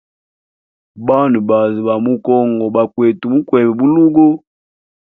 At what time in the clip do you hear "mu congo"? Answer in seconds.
2.03-2.65